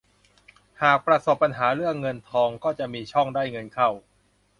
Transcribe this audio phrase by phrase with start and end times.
[0.81, 3.89] หากประสบปัญหาเรื่องเงินทองก็จะมีช่องได้เงินเข้า